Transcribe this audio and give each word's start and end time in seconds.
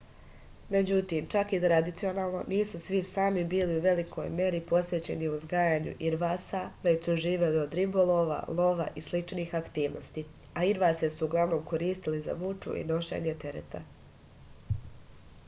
međutim 0.73 1.25
čak 1.31 1.51
i 1.53 1.57
tradicionalno 1.63 2.39
nisu 2.51 2.79
svi 2.85 3.01
sami 3.09 3.43
bili 3.51 3.75
u 3.79 3.81
velikoj 3.83 4.29
meri 4.37 4.61
posvećeni 4.71 5.27
uzgajanju 5.33 5.91
irvasa 6.09 6.61
već 6.87 7.05
su 7.09 7.15
živeli 7.25 7.59
od 7.65 7.77
ribolova 7.81 8.39
lova 8.61 8.87
i 9.01 9.03
sličnih 9.09 9.53
aktivnosti 9.61 10.23
a 10.53 10.63
irvase 10.71 11.11
su 11.17 11.27
uglavnom 11.29 11.61
koristili 11.75 12.23
za 12.29 12.35
vuču 12.45 12.73
i 12.81 12.83
nošenje 12.95 13.37
tereta 13.45 13.83